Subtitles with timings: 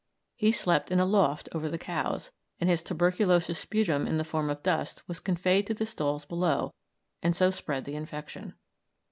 [0.35, 4.49] He slept in a loft over the cows, and his tuberculous sputum in the form
[4.49, 6.71] of dust was conveyed to the stalls beneath
[7.21, 8.55] and so spread the infection.